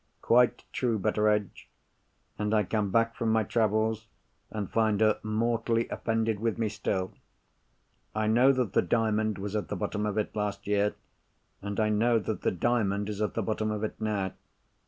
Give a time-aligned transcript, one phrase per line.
[0.23, 1.69] "Quite true, Betteredge!
[2.39, 4.07] And I come back from my travels,
[4.49, 7.13] and find her mortally offended with me still.
[8.15, 10.95] I knew that the Diamond was at the bottom of it, last year,
[11.61, 14.33] and I know that the Diamond is at the bottom of it now.